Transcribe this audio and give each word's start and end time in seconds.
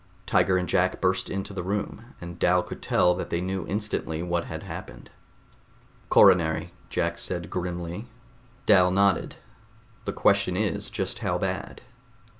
Tiger 0.25 0.57
and 0.57 0.67
Jack 0.67 0.99
burst 0.99 1.29
into 1.29 1.53
the 1.53 1.61
room, 1.61 2.15
and 2.19 2.39
Dal 2.39 2.63
could 2.63 2.81
tell 2.81 3.13
that 3.13 3.29
they 3.29 3.39
knew 3.39 3.67
instantly 3.67 4.23
what 4.23 4.45
had 4.45 4.63
happened. 4.63 5.11
"Coronary," 6.09 6.73
Jack 6.89 7.19
said 7.19 7.51
grimly. 7.51 8.07
Dal 8.65 8.89
nodded. 8.89 9.35
"The 10.05 10.13
question 10.13 10.57
is, 10.57 10.89
just 10.89 11.19
how 11.19 11.37
bad." 11.37 11.83